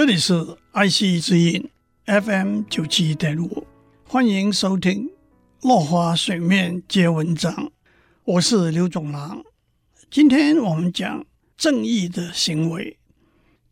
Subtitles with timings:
[0.00, 1.68] 这里是爱惜之音
[2.06, 3.66] FM 九七点五，
[4.06, 5.08] 欢迎收听
[5.60, 7.52] 《落花水面皆文章》，
[8.24, 9.44] 我是刘总郎。
[10.10, 12.98] 今天我们讲正义的行为。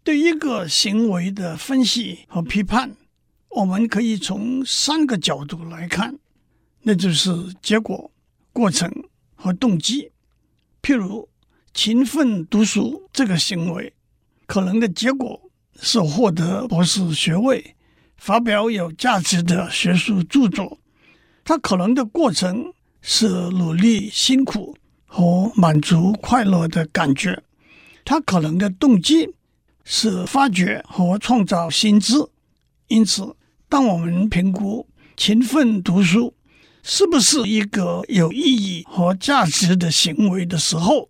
[0.04, 2.94] 对一个行为的分析和批判，
[3.48, 6.18] 我们可以从三个角度来看，
[6.82, 7.32] 那就是
[7.62, 8.10] 结果、
[8.52, 8.92] 过程
[9.34, 10.12] 和动机。
[10.82, 11.26] 譬如
[11.72, 13.94] 勤奋读书这个行为，
[14.44, 15.47] 可能的结果
[15.80, 17.74] 是获得博士学位，
[18.16, 20.78] 发表有价值的学术著作；
[21.44, 27.42] 它可能的过程是努力、辛苦和满足、快乐的感觉；
[28.04, 29.34] 它可能的动机。
[29.90, 32.12] 是发掘和创造新知，
[32.88, 33.34] 因此，
[33.70, 36.34] 当我们评估勤奋读书
[36.82, 41.08] 是不是一个有意义和价值的行为的时候，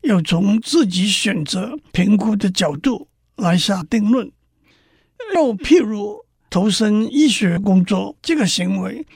[0.00, 3.06] 要从自己选择评估的角度
[3.38, 4.30] 来下定论。
[5.34, 9.06] 又譬如投身医学工作这个行为，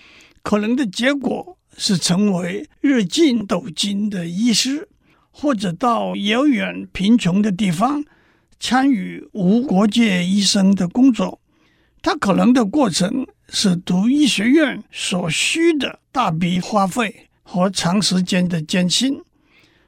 [0.42, 4.88] 可能的结果是成为日进斗金的医师，
[5.30, 8.04] 或者到遥远贫穷的地方。
[8.64, 11.40] 参与无国界医生的工作，
[12.00, 19.20] 他可能的过程是读医学院所需的大笔花费和长时间的艰辛。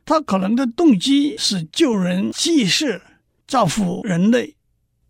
[0.04, 3.00] 他可能的动机是救人济世，
[3.54, 4.56] 造福人类。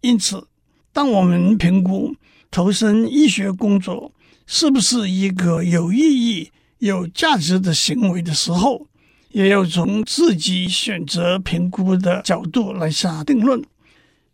[0.03, 0.49] 因此，
[0.93, 2.15] 当我们评估
[2.51, 4.13] 投身医学工作
[4.47, 8.87] 是不是一个有意义、有价值的行为的时候，
[9.31, 13.65] 也要从自己选择评估的角度来下定论。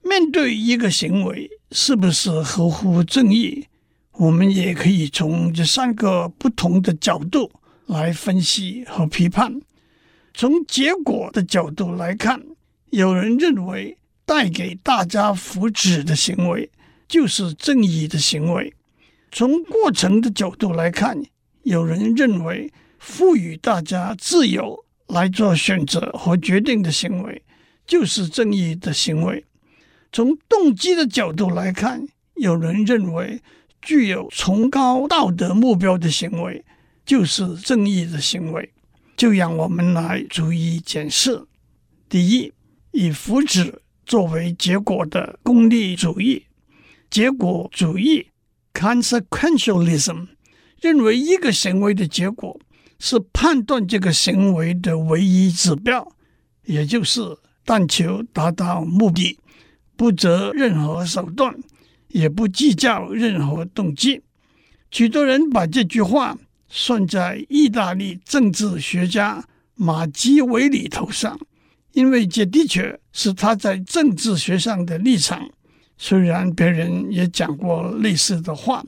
[0.02, 3.64] 面对一个行为是不是合乎正义，
[4.14, 7.48] 我们也可以从这三个不同的角度
[7.86, 9.60] 来分析和批判。
[10.34, 12.42] 从结果的角度来看，
[12.90, 13.96] 有人认为
[14.30, 16.70] 带给大家福祉的行为
[17.08, 18.72] 就是正义的行为；
[19.32, 21.20] 从过程的角度来看，
[21.64, 24.84] 有人认为赋予大家自由。
[25.08, 27.42] 来做选择和决定的行为，
[27.84, 29.44] 就是正义的行为。
[30.12, 33.42] 从动机的角度来看，有人认为
[33.82, 36.64] 具有崇高道德目标的行为，
[37.04, 38.70] 就是正义的行为。
[39.16, 41.42] 就让我们来逐一检视：
[42.08, 42.52] 第一，
[42.92, 43.74] 以福祉
[44.10, 46.42] 作为结果的功利主义，
[47.08, 48.26] 结果主义
[48.74, 50.26] （consequentialism）
[50.80, 52.60] 认为一个行为的结果。
[53.02, 56.06] 是判断这个行为的唯一指标，
[56.66, 57.22] 也就是
[57.64, 59.38] 但求达到目的，
[59.96, 61.56] 不择任何手段，
[62.08, 64.20] 也不计较任何动机。
[64.90, 66.36] 许多人把这句话
[66.68, 69.42] 算在意大利政治学家
[69.76, 71.40] 马基维里头上，
[71.92, 75.50] 因为这的确是他在政治学上的立场。
[75.96, 78.84] 虽然别人也讲过类似的话，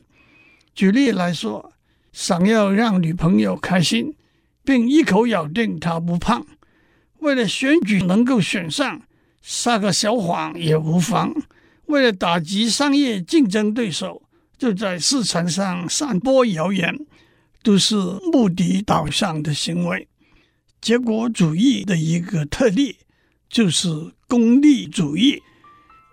[0.74, 1.72] 举例来说。
[2.12, 4.14] 想要让女朋友开心，
[4.62, 6.46] 并一口咬定她不胖，
[7.20, 9.00] 为了选举能够选上，
[9.40, 11.34] 撒个小谎也无妨。
[11.86, 14.20] 为了打击商业竞争对手，
[14.58, 16.94] 就在市场上散播谣言，
[17.62, 17.96] 都是
[18.30, 20.06] 目的导向的行为。
[20.82, 22.96] 结果主义的一个特例
[23.48, 23.88] 就是
[24.28, 25.40] 功利主义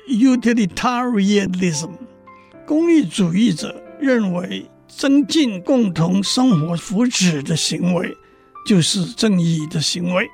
[0.07, 1.90] （utilitarianism）。
[2.66, 4.69] 功利主义者认为。
[4.91, 8.18] 增进共同生活福祉的行为，
[8.66, 10.28] 就是正义的行为。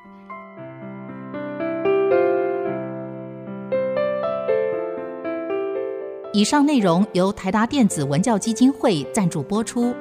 [6.34, 9.94] 以上内容由台达电子文教基金会赞助播出。